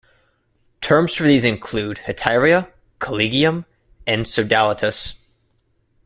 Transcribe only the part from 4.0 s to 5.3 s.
and "sodalitas".